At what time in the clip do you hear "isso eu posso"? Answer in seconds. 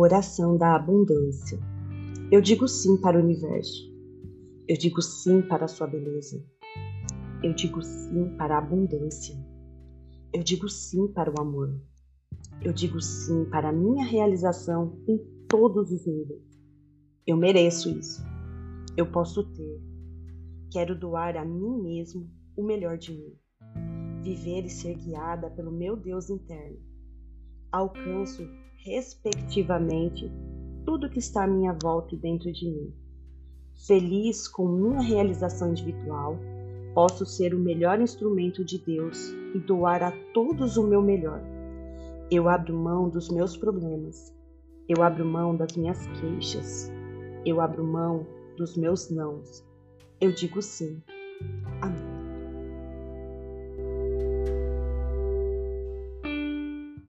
17.90-19.52